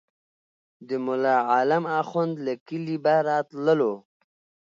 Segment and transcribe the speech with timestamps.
[0.87, 3.93] د ملا عالم اخند له کلي به راتللو.